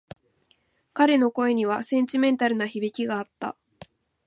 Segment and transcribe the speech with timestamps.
[0.93, 3.55] 彼の声にはセンチメンタルな響きがあった。